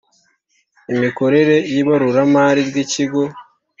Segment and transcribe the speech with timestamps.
[0.93, 3.23] Imikorere y ‘ibaruramari ry ‘ikigo.